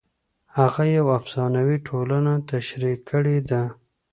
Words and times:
هغه 0.57 0.83
یوه 0.97 1.11
افسانوي 1.19 1.77
ټولنه 1.87 2.33
تشریح 2.51 2.97
کړې 3.09 3.37
ده. 3.49 3.63